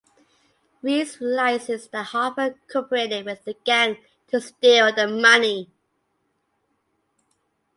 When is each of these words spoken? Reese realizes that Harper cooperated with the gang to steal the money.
Reese 0.81 1.21
realizes 1.21 1.87
that 1.89 2.07
Harper 2.07 2.55
cooperated 2.67 3.23
with 3.23 3.43
the 3.45 3.53
gang 3.63 3.97
to 4.31 4.41
steal 4.41 4.91
the 4.91 5.07
money. 5.07 5.69